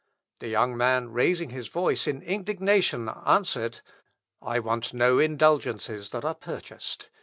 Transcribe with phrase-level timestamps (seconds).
[0.39, 3.81] The young man, raising his voice in indignation, answered,
[4.41, 7.11] "I want no indulgences that are purchased.